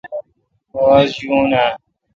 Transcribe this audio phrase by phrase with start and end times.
[0.79, 1.69] آواز یوین اؘ